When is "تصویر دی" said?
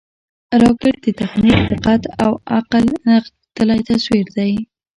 3.89-4.53